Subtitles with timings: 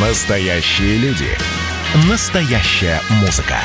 [0.00, 1.26] Настоящие люди.
[2.08, 3.56] Настоящая музыка.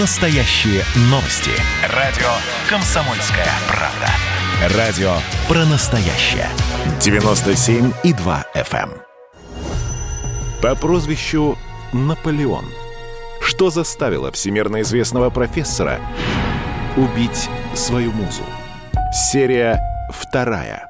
[0.00, 1.52] Настоящие новости.
[1.94, 2.26] Радио
[2.68, 4.76] «Комсомольская правда».
[4.76, 5.12] Радио
[5.46, 6.48] про настоящее.
[6.98, 8.90] 97,2 FM.
[8.90, 8.92] эм.
[10.60, 11.56] По прозвищу
[11.92, 12.64] Наполеон.
[13.40, 16.00] Что заставило всемирно известного профессора
[16.96, 18.42] убить свою музу?
[19.12, 19.80] Серия
[20.12, 20.88] вторая.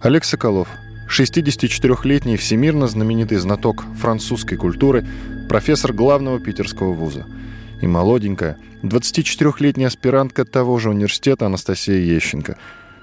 [0.00, 0.68] Олег Соколов,
[1.10, 5.04] 64-летний всемирно знаменитый знаток французской культуры,
[5.48, 7.26] профессор главного питерского вуза.
[7.82, 12.56] И молоденькая, 24-летняя аспирантка того же университета Анастасия Ещенко.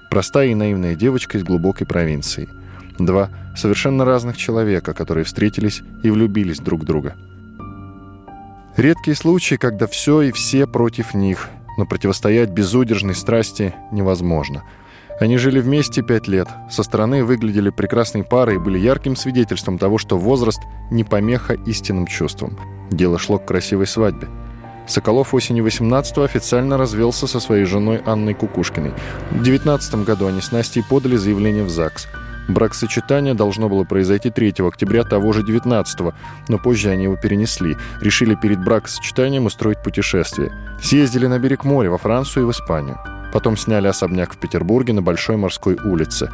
[0.09, 2.47] Простая и наивная девочка из глубокой провинции.
[2.97, 7.15] Два совершенно разных человека, которые встретились и влюбились друг в друга.
[8.77, 14.63] Редкие случаи, когда все и все против них, но противостоять безудержной страсти невозможно–
[15.19, 19.97] они жили вместе пять лет, со стороны выглядели прекрасной парой и были ярким свидетельством того,
[19.97, 20.59] что возраст
[20.91, 22.57] не помеха истинным чувствам.
[22.91, 24.27] Дело шло к красивой свадьбе.
[24.87, 28.93] Соколов осенью 18-го официально развелся со своей женой Анной Кукушкиной.
[29.31, 32.07] В 19 году они с Настей подали заявление в ЗАГС.
[32.47, 36.13] Бракосочетание должно было произойти 3 октября того же 19-го,
[36.47, 37.75] но позже они его перенесли.
[38.01, 40.53] Решили перед бракосочетанием устроить путешествие.
[40.81, 42.97] Съездили на берег моря, во Францию и в Испанию.
[43.37, 46.31] Потом сняли особняк в Петербурге на Большой морской улице.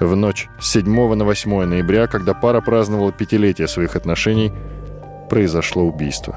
[0.00, 4.50] В ночь с 7 на 8 ноября, когда пара праздновала пятилетие своих отношений,
[5.28, 6.36] произошло убийство.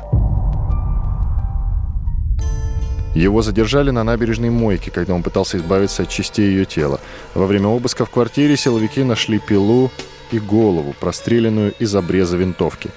[3.16, 7.00] Его задержали на набережной мойке, когда он пытался избавиться от частей ее тела.
[7.34, 9.92] Во время обыска в квартире силовики нашли пилу
[10.34, 12.90] и голову, простреленную из обреза винтовки.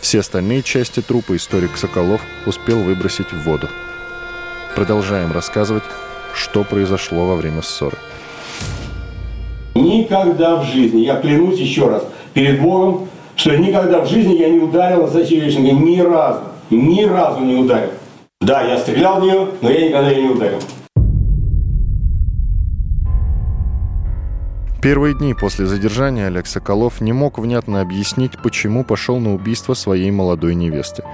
[0.00, 3.68] Все остальные части трупа историк Соколов успел выбросить в воду.
[4.74, 5.84] Продолжаем рассказывать
[6.34, 7.96] что произошло во время ссоры.
[9.74, 14.58] Никогда в жизни, я клянусь еще раз перед Богом, что никогда в жизни я не
[14.58, 17.90] ударил Анастасию Лещенко ни разу, ни разу не ударил.
[18.40, 20.58] Да, я стрелял в нее, но я никогда ее не ударил.
[24.82, 30.10] Первые дни после задержания Олег Соколов не мог внятно объяснить, почему пошел на убийство своей
[30.10, 31.04] молодой невесты.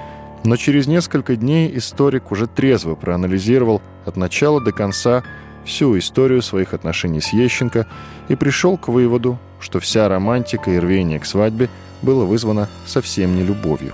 [0.44, 5.22] Но через несколько дней историк уже трезво проанализировал от начала до конца
[5.64, 7.86] всю историю своих отношений с Ещенко
[8.28, 11.68] и пришел к выводу, что вся романтика и рвение к свадьбе
[12.02, 13.92] было вызвано совсем не любовью.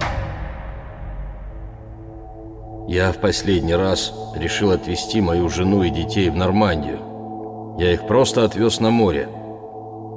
[2.87, 7.77] Я в последний раз решил отвезти мою жену и детей в Нормандию.
[7.79, 9.29] Я их просто отвез на море.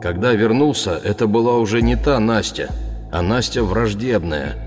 [0.02, 2.70] Когда вернулся, это была уже не та Настя,
[3.12, 4.56] а Настя враждебная–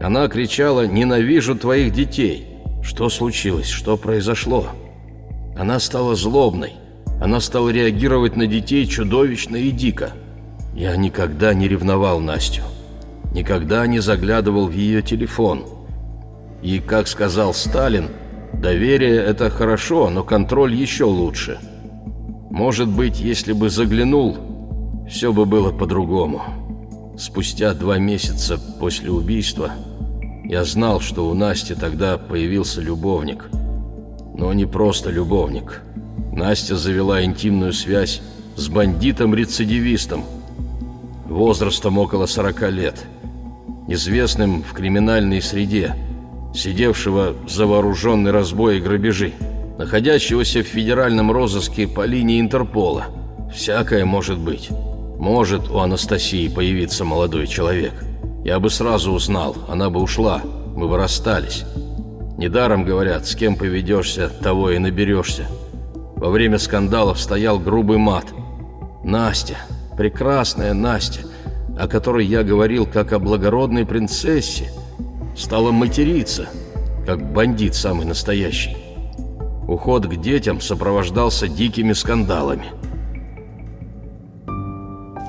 [0.00, 3.68] она кричала «Ненавижу твоих детей!» Что случилось?
[3.68, 4.66] Что произошло?
[5.56, 6.74] Она стала злобной.
[7.20, 10.12] Она стала реагировать на детей чудовищно и дико.
[10.74, 12.62] Я никогда не ревновал Настю.
[13.32, 15.64] Никогда не заглядывал в ее телефон.
[16.62, 18.10] И, как сказал Сталин,
[18.52, 21.58] доверие– это хорошо, но контроль еще лучше.
[22.50, 24.36] Может быть, если бы заглянул,
[25.08, 26.63] все бы было по-другому.
[27.16, 29.70] Спустя два месяца после убийства
[30.44, 33.48] я знал, что у Насти тогда появился любовник.
[34.36, 35.82] Но не просто любовник.
[36.32, 38.20] Настя завела интимную связь
[38.56, 40.24] с бандитом-рецидивистом,
[41.26, 43.04] возрастом около 40 лет,
[43.86, 45.94] известным в криминальной среде,
[46.52, 49.32] сидевшего за вооруженный разбой и грабежи,
[49.78, 53.06] находящегося в федеральном розыске по линии Интерпола.
[53.52, 54.70] Всякое может быть.
[55.24, 57.94] Может у Анастасии появиться молодой человек.
[58.44, 60.42] Я бы сразу узнал, она бы ушла,
[60.76, 61.64] мы бы расстались.
[62.36, 65.46] Недаром говорят, с кем поведешься, того и наберешься.
[66.16, 68.34] Во время скандалов стоял грубый мат.
[69.02, 69.56] Настя,
[69.96, 71.20] прекрасная Настя,
[71.78, 74.70] о которой я говорил как о благородной принцессе,
[75.34, 76.50] стала материться,
[77.06, 78.76] как бандит самый настоящий.
[79.68, 82.66] Уход к детям сопровождался дикими скандалами–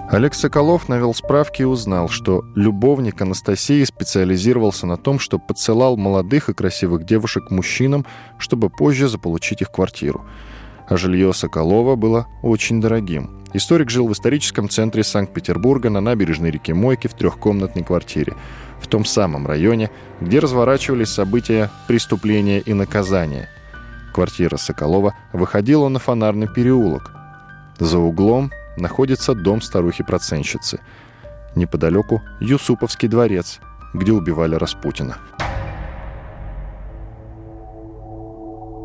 [0.09, 6.47] Олег Соколов навел справки и узнал, что любовник Анастасии специализировался на том, что подсылал молодых
[6.47, 8.05] и красивых девушек мужчинам,
[8.37, 10.23] чтобы позже заполучить их квартиру.
[10.87, 13.43] А жилье Соколова было очень дорогим.
[13.53, 18.35] Историк жил в историческом центре Санкт-Петербурга на набережной реки Мойки в трехкомнатной квартире,
[18.79, 19.89] в том самом районе,
[20.21, 23.49] где разворачивались события преступления и наказания.
[24.13, 27.11] Квартира Соколова выходила на фонарный переулок.
[27.79, 30.79] За углом находится дом старухи-проценщицы.
[31.55, 33.59] Неподалеку Юсуповский дворец,
[33.93, 35.17] где убивали Распутина.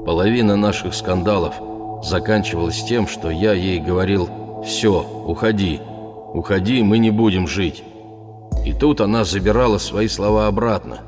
[0.06, 1.54] Половина наших скандалов
[2.02, 5.80] заканчивалась тем, что я ей говорил «Все, уходи,
[6.32, 7.82] уходи, мы не будем жить».
[8.64, 11.00] И тут она забирала свои слова обратно.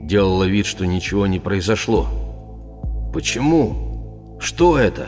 [0.00, 2.06] Делала вид, что ничего не произошло.
[3.12, 4.38] Почему?
[4.40, 5.06] Что это?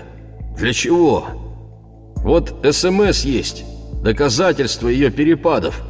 [0.57, 1.46] Для чего?
[2.27, 3.65] Вот СМС есть.
[4.03, 5.81] Доказательство ее перепадов.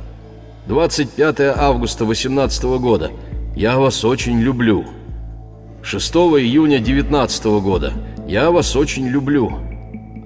[0.67, 3.11] 25 августа 18 года.
[3.57, 4.85] Я вас очень люблю.
[5.83, 7.95] 6 июня 19 года.
[8.29, 9.51] Я вас очень люблю.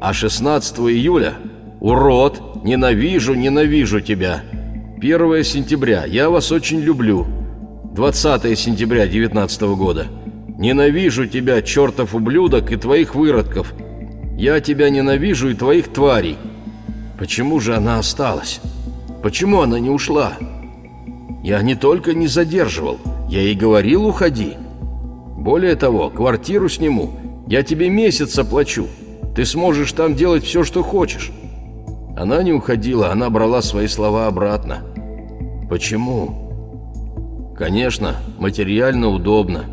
[0.01, 1.35] А 16 июля
[1.79, 4.43] Урод, ненавижу, ненавижу тебя.
[4.97, 6.07] 1 сентября.
[6.07, 7.25] Я вас очень люблю.
[7.95, 10.09] 20 сентября 19 года.
[10.59, 13.73] Ненавижу тебя, чертов ублюдок, и твоих выродков.
[14.40, 16.38] Я тебя ненавижу и твоих тварей.
[17.19, 18.62] Почему же она осталась?
[19.22, 20.32] Почему она не ушла?
[21.44, 22.96] Я не только не задерживал,
[23.28, 24.54] я и говорил уходи.
[25.37, 28.87] Более того, квартиру сниму, я тебе месяц оплачу.
[29.37, 31.32] Ты сможешь там делать все, что хочешь.
[32.16, 34.78] Она не уходила, она брала свои слова обратно.
[35.69, 37.52] Почему?
[37.58, 39.66] Конечно, материально удобно.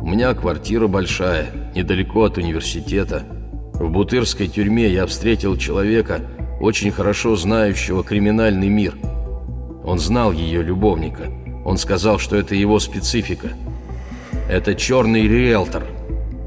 [0.00, 3.26] У меня квартира большая, недалеко от университета.
[3.74, 6.20] В Бутырской тюрьме я встретил человека,
[6.60, 8.94] очень хорошо знающего криминальный мир.
[9.84, 11.30] Он знал ее любовника.
[11.64, 13.48] Он сказал, что это его специфика.
[14.48, 15.84] Это черный риэлтор.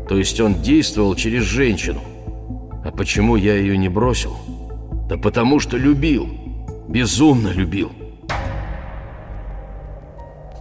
[0.07, 2.01] То есть он действовал через женщину.
[2.83, 4.37] А почему я ее не бросил?
[5.09, 6.29] Да потому что любил.
[6.87, 7.91] Безумно любил.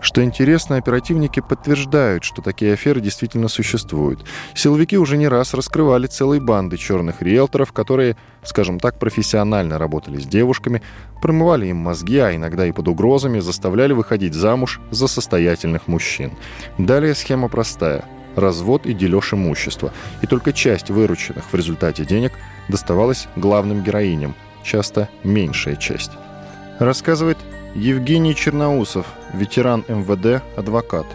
[0.04, 4.22] Что интересно, оперативники подтверждают, что такие аферы действительно существуют.
[4.54, 10.26] Силовики уже не раз раскрывали целые банды черных риэлторов, которые, скажем так, профессионально работали с
[10.26, 10.82] девушками,
[11.22, 16.32] промывали им мозги, а иногда и под угрозами заставляли выходить замуж за состоятельных мужчин.
[16.76, 18.04] Далее схема простая–
[18.36, 19.90] развод и дележ имущества.
[20.20, 22.32] И только часть вырученных в результате денег
[22.68, 24.34] доставалась главным героиням,
[24.64, 26.10] часто меньшая часть.
[26.78, 27.38] Рассказывает
[27.74, 31.06] Евгений Черноусов, ветеран МВД, адвокат.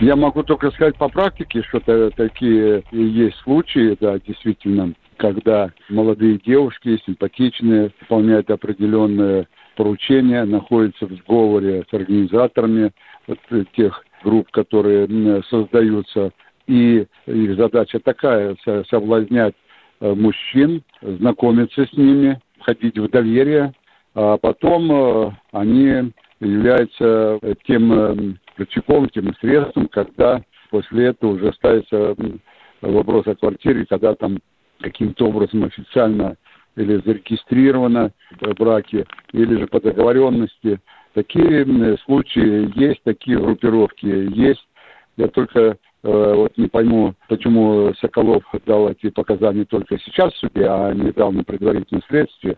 [0.00, 1.80] Я могу только сказать по практике, что
[2.16, 11.84] такие есть случаи, да, действительно, когда молодые девушки, симпатичные, выполняют определенные поручения, находятся в сговоре
[11.90, 12.92] с организаторами
[13.26, 13.38] вот
[13.76, 16.30] тех групп, которые создаются.
[16.66, 18.56] И их задача такая–
[18.88, 19.54] соблазнять
[20.00, 23.74] э, мужчин, знакомиться с ними, входить в доверие,
[24.14, 32.16] а потом э, они являются тем э, рычагом, тем средством, когда после этого уже ставится
[32.80, 34.38] вопрос о квартире, когда там
[34.80, 36.36] каким-то образом официально
[36.76, 38.12] или зарегистрировано
[38.58, 40.80] браки, или же по договоренности.
[41.14, 44.64] Такие случаи есть, такие группировки есть.
[45.16, 50.66] Я только э, вот не пойму, почему Соколов дал эти показания только сейчас в суде,
[50.66, 52.56] а не дал на предварительном следствии.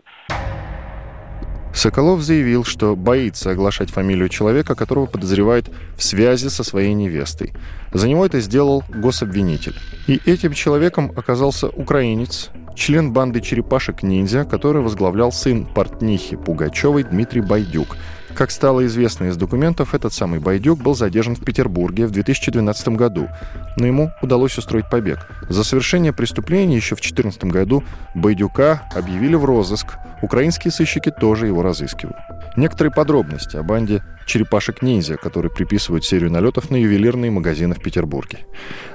[1.73, 7.53] Соколов заявил, что боится оглашать фамилию человека, которого подозревает в связи со своей невестой.
[7.91, 9.75] За него это сделал гособвинитель.
[10.07, 17.97] И этим человеком оказался украинец, член банды черепашек-ниндзя, который возглавлял сын портнихи Пугачевой Дмитрий Байдюк–
[18.33, 23.29] как стало известно из документов, этот самый Байдюк был задержан в Петербурге в 2012 году,
[23.77, 25.27] но ему удалось устроить побег.
[25.49, 27.83] За совершение преступления еще в 2014 году
[28.15, 29.95] Байдюка объявили в розыск.
[30.21, 32.17] Украинские сыщики тоже его разыскивают.
[32.55, 38.45] Некоторые подробности о банде черепашек-ниндзя, которые приписывают серию налетов на ювелирные магазины в Петербурге.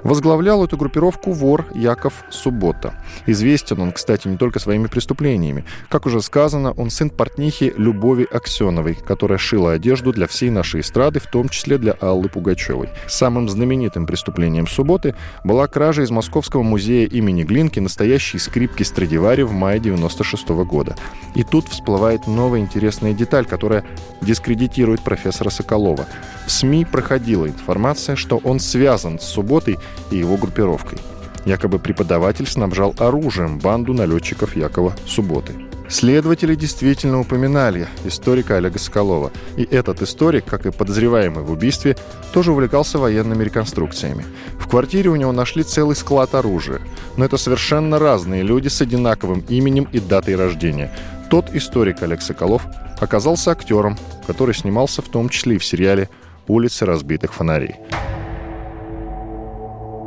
[0.03, 2.95] Возглавлял эту группировку вор Яков Суббота.
[3.27, 5.65] Известен он, кстати, не только своими преступлениями.
[5.89, 11.21] Как уже сказано, он сын портнихи Любови Аксеновой, которая шила одежду для всей нашей эстрады,
[11.21, 12.89] в том числе для Аллы Пугачевой.
[13.07, 19.53] Самым знаменитым преступлением Субботы была кража из Московского музея имени Глинки настоящей скрипки Страдивари в
[19.53, 20.97] мае 96 года.
[21.35, 23.85] И тут всплывает новая интересная деталь, которая
[24.23, 26.07] дискредитирует профессора Соколова.
[26.47, 29.79] В СМИ проходила информация, что он связан с Субботой
[30.11, 30.99] и его группировкой.
[31.45, 35.68] Якобы преподаватель снабжал оружием банду налетчиков Якова Субботы.
[35.89, 39.33] Следователи действительно упоминали историка Олега Соколова.
[39.57, 41.97] И этот историк, как и подозреваемый в убийстве,
[42.33, 44.27] тоже увлекался военными реконструкциями.
[44.59, 46.81] В квартире у него нашли целый склад оружия.
[47.17, 50.93] Но это совершенно разные люди с одинаковым именем и датой рождения.
[51.31, 52.67] Тот историк Олег Соколов
[53.01, 56.11] оказался актером, который снимался в том числе и в сериале
[56.49, 57.77] «Улицы разбитых фонарей».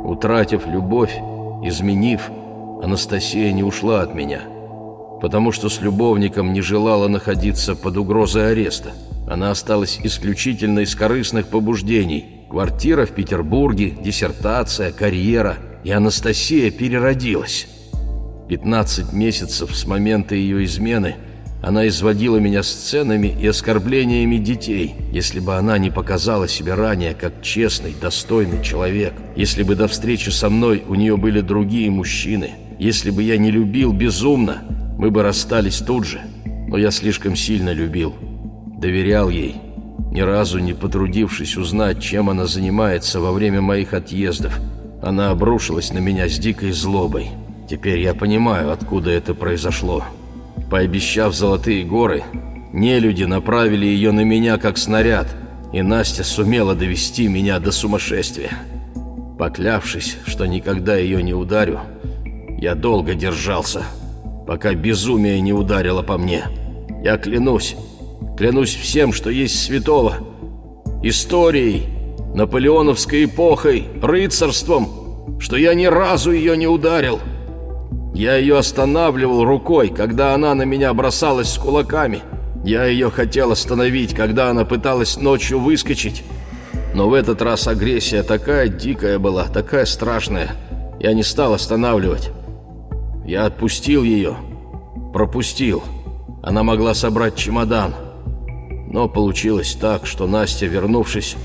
[0.04, 1.14] Утратив любовь,
[1.64, 2.22] изменив,
[2.82, 4.42] Анастасия не ушла от меня,
[5.22, 8.90] потому что с любовником не желала находиться под угрозой ареста.
[9.28, 12.44] Она осталась исключительно из корыстных побуждений.
[12.50, 15.58] Квартира в Петербурге, диссертация, карьера.
[15.84, 17.68] И Анастасия переродилась.
[18.48, 21.14] 15 месяцев с момента ее измены
[21.62, 27.42] Она изводила меня сценами и оскорблениями детей, если бы она не показала себя ранее как
[27.42, 32.50] честный, достойный человек, если бы до встречи со мной у нее были другие мужчины,
[32.80, 34.64] если бы я не любил безумно,
[35.02, 36.20] мы бы расстались тут же.
[36.68, 38.14] Но я слишком сильно любил,
[38.78, 39.56] доверял ей,
[40.12, 44.60] ни разу не потрудившись узнать, чем она занимается во время моих отъездов.
[45.02, 47.30] Она обрушилась на меня с дикой злобой.
[47.68, 50.04] Теперь я понимаю, откуда это произошло.
[50.70, 52.22] Пообещав золотые горы,
[52.72, 55.26] нелюди направили ее на меня как снаряд,
[55.72, 58.52] и Настя сумела довести меня до сумасшествия.
[59.36, 61.80] Поклявшись, что никогда ее не ударю,
[62.56, 63.82] я долго держался,
[64.46, 66.44] пока безумие не ударило по мне.
[67.02, 67.76] Я клянусь,
[68.36, 70.14] клянусь всем, что есть святого,
[71.02, 71.84] историей,
[72.34, 77.20] наполеоновской эпохой, рыцарством, что я ни разу ее не ударил–
[78.14, 82.20] я ее останавливал рукой, когда она на меня бросалась с кулаками.
[82.62, 86.22] Я ее хотел остановить, когда она пыталась ночью выскочить.
[86.94, 90.50] Но в этот раз агрессия такая дикая была, такая страшная.
[91.00, 92.30] Я не стал останавливать.
[93.24, 94.36] Я отпустил ее.
[95.12, 95.82] Пропустил.
[96.42, 97.94] Она могла собрать чемодан.
[98.88, 101.36] Но получилось так, что Настя, вернувшись,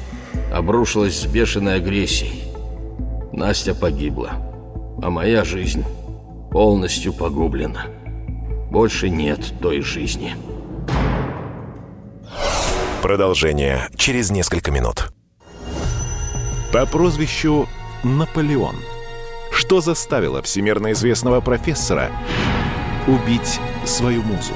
[0.54, 2.44] обрушилась с бешеной агрессией.
[3.32, 4.32] Настя погибла.
[5.02, 5.86] А моя жизнь
[6.52, 7.86] полностью погублена.
[8.72, 10.36] Больше нет той жизни.
[13.02, 15.14] Продолжение через несколько минут.
[16.74, 17.68] По прозвищу
[18.04, 18.76] Наполеон.
[19.58, 22.12] Что заставило всемирно известного профессора
[23.08, 24.54] убить свою музу?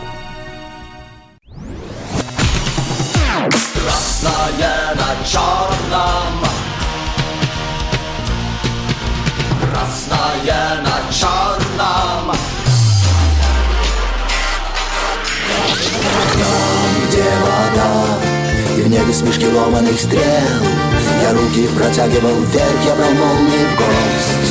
[3.73, 6.45] Красное на черном.
[9.71, 12.35] Красное на черном.
[16.33, 18.05] Там, где вода
[18.77, 20.21] И в небе смешки ломаных стрел.
[21.23, 24.50] Я руки протягивал вверх, я брал молнии в гость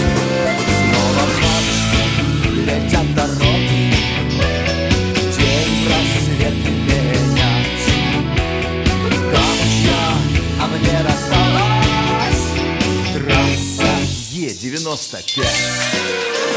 [14.63, 15.41] Е-95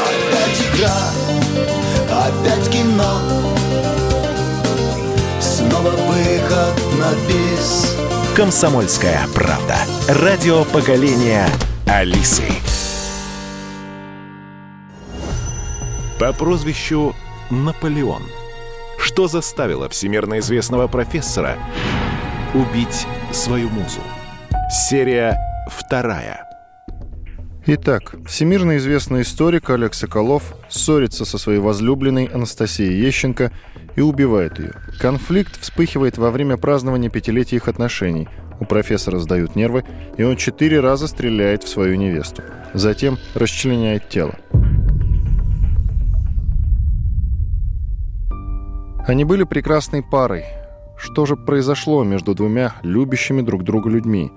[0.04, 0.92] Опять игра,
[2.10, 3.18] опять кино
[5.40, 7.96] Снова выход на бис
[8.36, 9.76] Комсомольская правда.
[10.08, 11.48] Радио поколения
[11.86, 12.42] Алисы.
[16.18, 17.14] По прозвищу
[17.48, 18.24] Наполеон.
[18.98, 21.56] Что заставило всемирно известного профессора
[22.52, 24.00] убить свою музу?
[24.68, 25.38] Серия
[25.70, 26.53] вторая.
[27.66, 33.52] Итак, всемирно известный историк Олег Соколов ссорится со своей возлюбленной Анастасией Ещенко
[33.96, 34.72] и убивает ее.
[35.00, 38.28] Конфликт вспыхивает во время празднования пятилетия их отношений.
[38.60, 39.82] У профессора сдают нервы,
[40.18, 42.42] и он четыре раза стреляет в свою невесту.
[42.74, 44.34] Затем расчленяет тело.
[49.06, 50.44] Они были прекрасной парой.
[50.98, 54.30] Что же произошло между двумя любящими друг друга людьми?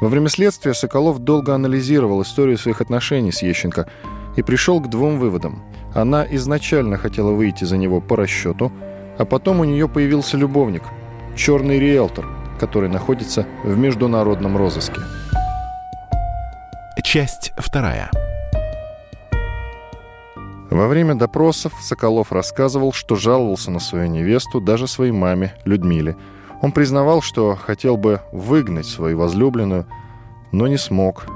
[0.00, 3.88] Во время следствия Соколов долго анализировал историю своих отношений с Ещенко
[4.36, 5.62] и пришел к двум выводам.
[5.94, 8.70] Она изначально хотела выйти за него по расчету,
[9.18, 10.82] а потом у нее появился любовник,
[11.34, 12.26] черный риэлтор,
[12.60, 15.00] который находится в международном розыске.
[17.02, 18.10] Часть вторая.
[20.70, 26.16] Во время допросов Соколов рассказывал, что жаловался на свою невесту даже своей маме Людмиле.
[26.62, 29.86] Он признавал, что хотел бы выгнать свою возлюбленную,
[30.52, 31.26] но не смог,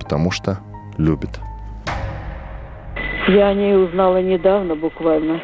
[0.00, 0.58] потому что
[0.98, 1.40] любит.
[3.28, 5.40] Я о ней узнала недавно буквально.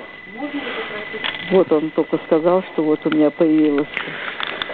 [1.50, 3.88] Вот он только сказал, что вот у меня появилась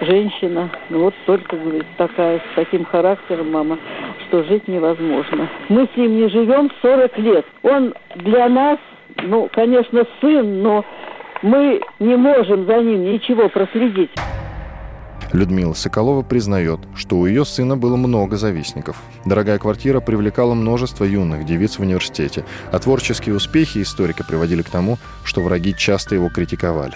[0.02, 0.70] женщина.
[0.90, 3.78] Ну вот только, говорит, такая, с таким характером, мама,
[4.26, 5.48] что жить невозможно.
[5.68, 7.46] Мы с ним не живем 40 лет.
[7.62, 8.78] Он для нас,
[9.22, 10.84] ну, конечно, сын, но
[11.42, 14.10] мы не можем за ним ничего проследить.
[15.32, 18.96] Людмила Соколова признает, что у ее сына было много завистников.
[19.26, 24.96] Дорогая квартира привлекала множество юных девиц в университете, а творческие успехи историка приводили к тому,
[25.24, 26.94] что враги часто его критиковали.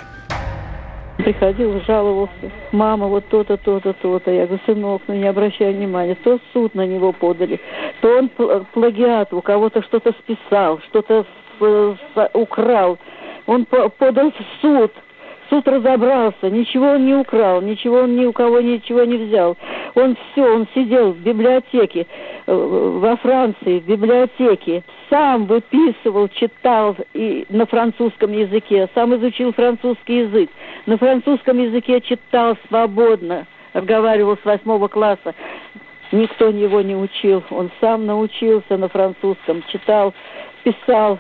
[1.19, 2.51] Приходил, жаловался.
[2.73, 4.31] Мама, вот то-то, то-то, то-то.
[4.31, 6.15] Я говорю, сынок, ну не обращай внимания.
[6.15, 7.61] То суд на него подали,
[8.01, 11.27] то он пл- плагиат, у кого-то что-то списал, что-то
[12.33, 12.99] украл.
[13.47, 14.91] Он по- подал в суд.
[15.53, 19.59] Суд разобрался, ничего он не украл, ничего он ни у кого ничего не взял.
[19.95, 22.07] Он все, он сидел в библиотеке,
[22.47, 30.21] э, во Франции, в библиотеке, сам выписывал, читал и на французском языке, сам изучил французский
[30.21, 30.49] язык.
[30.87, 35.35] На французском языке читал свободно, разговаривал с восьмого класса.
[36.13, 37.43] Никто его не учил.
[37.51, 40.15] Он сам научился на французском, читал,
[40.65, 41.19] писал,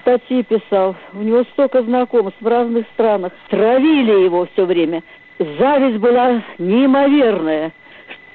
[0.00, 0.96] статьи писал.
[1.12, 3.32] У него столько знакомств в разных странах.
[3.48, 5.02] Травили его все время.
[5.38, 7.72] Зависть была неимоверная.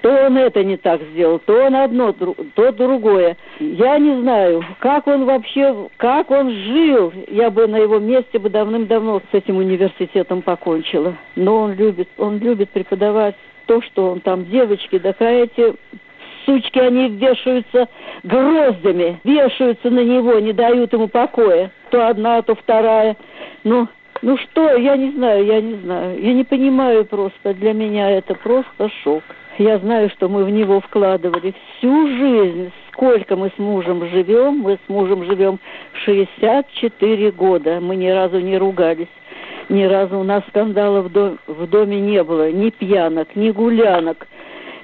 [0.02, 3.38] То он это не так сделал, то он одно, то другое.
[3.60, 7.12] Я не знаю, как он вообще, как он жил.
[7.28, 11.16] Я бы на его месте бы давным-давно с этим университетом покончила.
[11.36, 13.34] Но он любит, он любит преподавать
[13.66, 15.74] то, что он там девочки, да эти
[16.46, 17.88] сучки, они вешаются
[18.24, 21.72] гроздями, вешаются на него, не дают ему покоя.
[21.90, 23.16] То одна, то вторая.
[23.64, 23.88] Ну,
[24.22, 26.22] ну что, я не знаю, я не знаю.
[26.22, 27.54] Я не понимаю просто.
[27.54, 29.24] Для меня это просто шок.
[29.58, 32.72] Я знаю, что мы в него вкладывали всю жизнь.
[32.92, 34.60] Сколько мы с мужем живем?
[34.60, 35.60] Мы с мужем живем
[36.06, 37.80] 64 года.
[37.82, 39.08] Мы ни разу не ругались.
[39.70, 42.52] Ни разу у нас дом, в доме не было.
[42.52, 44.28] Ни пьянок, ни гулянок.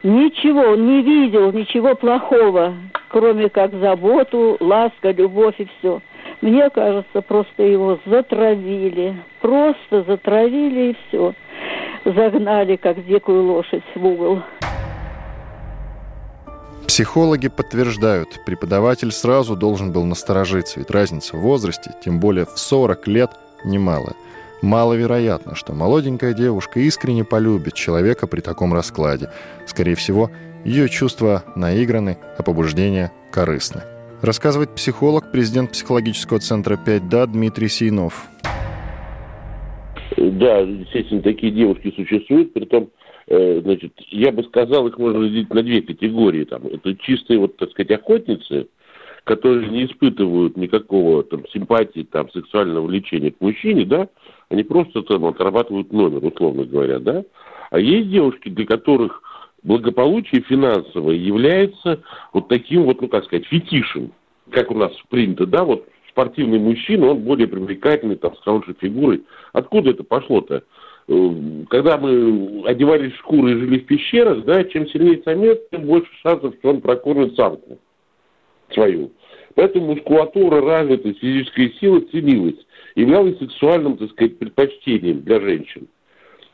[0.03, 2.73] Ничего, он не видел ничего плохого,
[3.09, 6.01] кроме как заботу, ласка, любовь и все.
[6.41, 9.15] Мне кажется, просто его затравили.
[9.41, 11.33] Просто затравили и все.
[12.03, 14.41] Загнали, как дикую лошадь, в угол.
[16.87, 23.07] Психологи подтверждают, преподаватель сразу должен был насторожиться, ведь разница в возрасте, тем более в 40
[23.07, 23.31] лет,
[23.63, 24.15] немалая.
[24.61, 29.29] Маловероятно, что молоденькая девушка искренне полюбит человека при таком раскладе.
[29.65, 30.29] Скорее всего,
[30.63, 33.81] ее чувства наиграны, а побуждения корыстны.
[34.21, 38.27] Рассказывает психолог, президент психологического центра 5 Дмитрий Сейнов.
[40.15, 42.91] Да, естественно, такие девушки существуют, при том,
[43.27, 46.43] э, значит, я бы сказал, их можно разделить на две категории.
[46.43, 48.67] Там, это чистые, вот, так сказать, охотницы,
[49.23, 54.09] которые не испытывают никакого там симпатии, там, сексуального влечения к мужчине, да,
[54.49, 57.23] они просто там отрабатывают номер, условно говоря, да.
[57.69, 59.21] А есть девушки, для которых
[59.63, 62.01] благополучие финансовое является
[62.33, 64.11] вот таким вот, ну, как сказать, фетишем,
[64.49, 69.23] как у нас принято, да, вот спортивный мужчина, он более привлекательный, там, с хорошей фигурой.
[69.53, 70.63] Откуда это пошло-то?
[71.07, 71.29] Э,
[71.69, 76.11] когда мы одевались в шкуры и жили в пещерах, да, чем сильнее самец, тем больше
[76.21, 77.79] шансов, что он прокормит самку
[78.73, 79.11] свою.
[79.55, 82.55] Поэтому мускулатура, развитость, физическая сила ценилась,
[82.95, 85.87] являлась сексуальным, так сказать, предпочтением для женщин.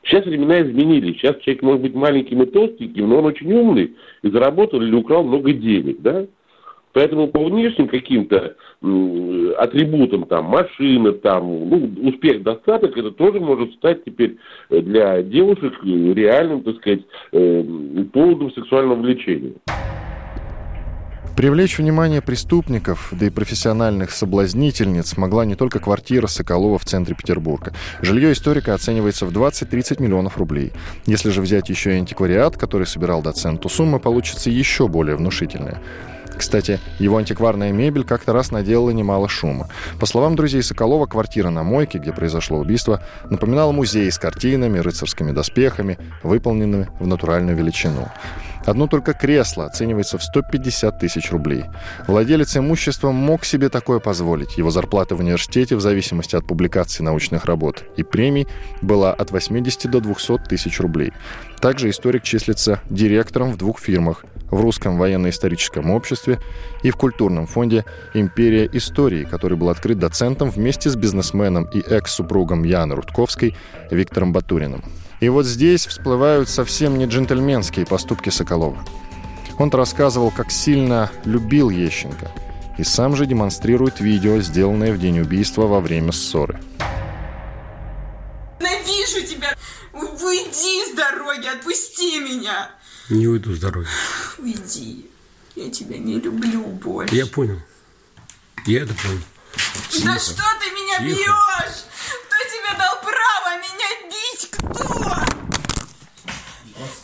[0.03, 1.17] Сейчас времена изменились.
[1.17, 5.23] Сейчас человек может быть маленьким и толстеньким, но он очень умный и заработал или украл
[5.23, 6.25] много денег, да?
[6.93, 8.55] Поэтому по внешним каким-то
[9.57, 14.37] атрибутам, там, машина, там, ну, успех, достаток, это тоже может стать теперь
[14.69, 17.01] для девушек реальным, так сказать,
[17.33, 17.63] э,
[18.13, 19.53] поводом сексуального влечения.
[21.37, 27.73] Привлечь внимание преступников, да и профессиональных соблазнительниц могла не только квартира Соколова в центре Петербурга.
[28.01, 30.73] Жилье историка оценивается в 20-30 миллионов рублей.
[31.05, 35.79] Если же взять еще и антиквариат, который собирал доцент, то сумма получится еще более внушительная.
[36.35, 39.69] Кстати, его антикварная мебель как-то раз наделала немало шума.
[39.99, 45.31] По словам друзей Соколова, квартира на Мойке, где произошло убийство, напоминала музей с картинами, рыцарскими
[45.31, 48.07] доспехами, выполненными в натуральную величину.
[48.67, 51.63] Одно только кресло оценивается в 150 тысяч рублей.
[52.05, 54.57] Владелец имущества мог себе такое позволить.
[54.57, 58.45] Его зарплата в университете в зависимости от публикации научных работ и премий
[58.81, 61.13] была от 80 до 200 тысяч рублей.
[61.61, 66.39] Также историк числится директором в двух фирмах в Русском военно-историческом обществе
[66.83, 72.63] и в культурном фонде «Империя истории», который был открыт доцентом вместе с бизнесменом и экс-супругом
[72.63, 73.55] Яны Рудковской
[73.91, 74.83] Виктором Батуриным.
[75.19, 78.85] И вот здесь всплывают совсем не джентльменские поступки Соколова.
[79.57, 82.31] Он-то рассказывал, как сильно любил Ещенко.
[82.77, 86.59] И сам же демонстрирует видео, сделанное в день убийства во время ссоры.
[88.59, 89.55] Ненавижу тебя!
[89.93, 92.69] Уйди с дороги, отпусти меня!
[93.09, 93.87] Не уйду с дороги.
[94.37, 95.09] Уйди.
[95.55, 97.15] Я тебя не люблю больше.
[97.15, 97.59] Я понял.
[98.65, 99.21] Я это понял.
[99.89, 100.05] Тихо.
[100.05, 101.15] Да что ты меня Тихо.
[101.15, 101.85] бьешь?
[102.27, 102.96] Кто тебе дал
[103.87, 104.49] меня бить?
[104.51, 104.73] Кто?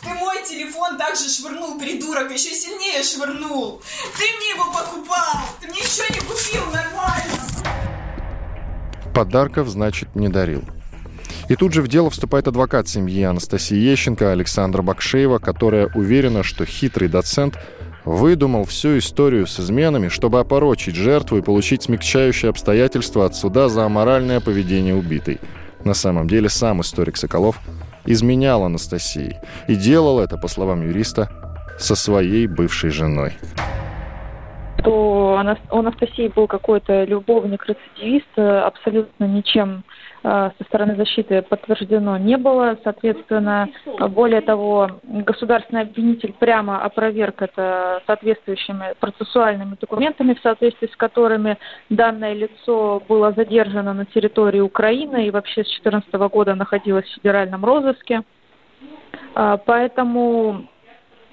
[0.02, 3.82] Ты мой телефон также швырнул, придурок, еще сильнее швырнул.
[4.18, 5.40] Ты мне его покупал.
[5.60, 7.34] Ты мне еще не купил нормально.
[9.14, 10.62] Подарков, значит, не дарил.
[11.48, 16.64] И тут же в дело вступает адвокат семьи Анастасии Ещенко Александра Бакшеева, которая уверена, что
[16.64, 17.58] хитрый доцент
[18.04, 23.84] выдумал всю историю с изменами, чтобы опорочить жертву и получить смягчающие обстоятельства от суда за
[23.84, 25.38] аморальное поведение убитой.
[25.84, 27.60] На самом деле сам историк Соколов
[28.06, 31.28] изменял Анастасии и делал это, по словам юриста,
[31.78, 33.32] со своей бывшей женой.
[34.78, 35.38] что
[35.70, 42.78] у Анастасии был какой-то любовник-рецидивист, абсолютно ничем Э, со стороны защиты подтверждено не было.
[42.82, 43.68] Соответственно,
[44.08, 51.58] более того, государственный обвинитель прямо опроверг это соответствующими процессуальными документами, в соответствии с которыми
[51.90, 57.62] данное лицо было задержано на территории Украины и вообще с 2014 года находилось в федеральном
[57.62, 58.22] розыске.
[59.34, 60.68] Э, поэтому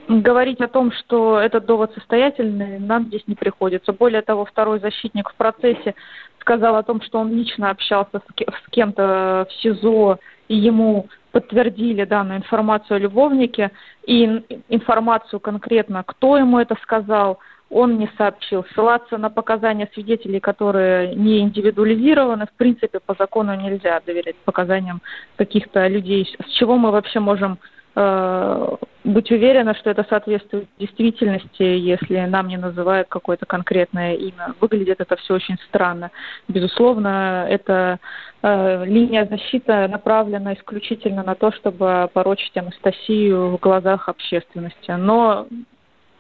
[0.08, 3.94] говорить о том, что этот довод состоятельный, нам здесь не приходится.
[3.94, 5.96] Более того, второй защитник в процессе
[6.42, 12.40] сказал о том, что он лично общался с кем-то в СИЗО, и ему подтвердили данную
[12.40, 13.72] информацию о любовнике,
[14.06, 18.66] и информацию конкретно, кто ему это сказал, он не сообщил.
[18.74, 25.02] Ссылаться на показания свидетелей, которые не индивидуализированы, в принципе, по закону нельзя доверять показаниям
[25.38, 26.28] каких-то людей.
[26.46, 27.60] С чего мы вообще можем
[27.94, 34.54] быть уверена, что это соответствует действительности, если нам не называют какое-то конкретное имя.
[34.62, 36.12] Выглядит это все очень странно.
[36.48, 38.00] Безусловно, эта
[38.44, 44.92] э, линия защиты направлена исключительно на то, чтобы порочить Анастасию в глазах общественности.
[44.92, 45.48] Но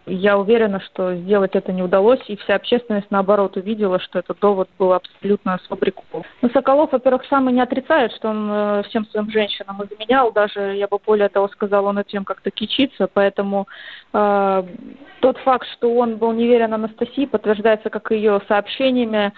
[0.05, 4.69] я уверена, что сделать это не удалось, и вся общественность, наоборот, увидела, что этот довод
[4.79, 6.23] был абсолютно сфабрикован.
[6.41, 10.75] Но Соколов, во-первых, сам и не отрицает, что он э, всем своим женщинам изменял, даже,
[10.75, 13.67] я бы более того сказала, он этим как-то кичится, поэтому
[14.13, 14.63] э,
[15.19, 19.33] тот факт, что он был неверен Анастасии, подтверждается как ее сообщениями,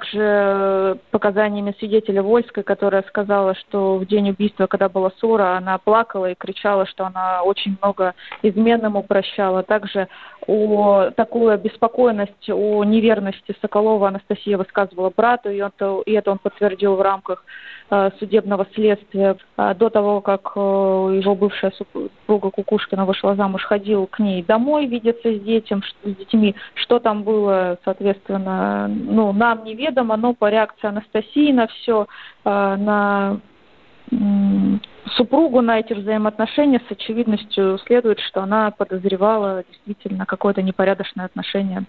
[0.00, 6.30] также показаниями свидетеля Вольской, которая сказала, что в день убийства, когда была ссора, она плакала
[6.30, 9.62] и кричала, что она очень много измен ему прощала.
[9.62, 10.08] Также
[10.46, 16.96] о такую обеспокоенность, о неверности Соколова Анастасия высказывала брату, и это, и это он подтвердил
[16.96, 17.44] в рамках
[17.90, 19.36] э, судебного следствия.
[19.56, 24.86] А до того, как э, его бывшая супруга Кукушкина вышла замуж, ходил к ней домой
[24.86, 26.54] видеться с, детям, с детьми.
[26.74, 32.06] Что там было, соответственно, ну, нам неведомо, но по реакции Анастасии на все,
[32.44, 33.40] э, на
[35.16, 41.84] супругу на эти взаимоотношения с очевидностью следует, что она подозревала действительно какое-то непорядочное отношение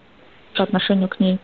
[0.56, 1.40] по отношению к ней.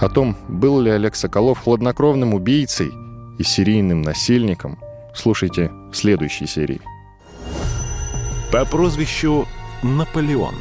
[0.00, 2.90] О том, был ли Олег Соколов хладнокровным убийцей
[3.38, 4.78] и серийным насильником,
[5.14, 6.80] слушайте в следующей серии.
[8.52, 9.46] По прозвищу
[9.82, 10.54] Наполеон.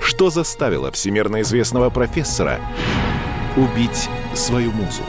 [0.00, 2.60] Что заставило всемирно известного профессора
[3.56, 5.02] убить свою музу?